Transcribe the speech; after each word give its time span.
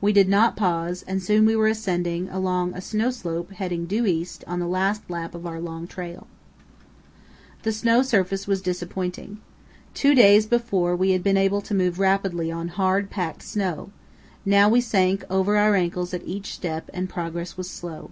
We 0.00 0.12
did 0.12 0.28
not 0.28 0.56
pause, 0.56 1.04
and 1.06 1.22
soon 1.22 1.46
we 1.46 1.54
were 1.54 1.68
ascending 1.68 2.26
a 2.30 2.80
snow 2.80 3.12
slope 3.12 3.52
heading 3.52 3.86
due 3.86 4.06
east 4.06 4.42
on 4.48 4.58
the 4.58 4.66
last 4.66 5.08
lap 5.08 5.36
of 5.36 5.46
our 5.46 5.60
long 5.60 5.86
trail. 5.86 6.26
The 7.62 7.70
snow 7.70 8.02
surface 8.02 8.48
was 8.48 8.60
disappointing. 8.60 9.38
Two 9.94 10.16
days 10.16 10.46
before 10.46 10.96
we 10.96 11.12
had 11.12 11.22
been 11.22 11.36
able 11.36 11.60
to 11.60 11.74
move 11.74 12.00
rapidly 12.00 12.50
on 12.50 12.70
hard, 12.74 13.08
packed 13.08 13.42
snow; 13.44 13.92
now 14.44 14.68
we 14.68 14.80
sank 14.80 15.22
over 15.30 15.56
our 15.56 15.76
ankles 15.76 16.12
at 16.12 16.26
each 16.26 16.54
step 16.54 16.90
and 16.92 17.08
progress 17.08 17.56
was 17.56 17.70
slow. 17.70 18.10